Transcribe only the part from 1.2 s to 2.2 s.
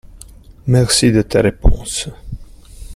tes réponses.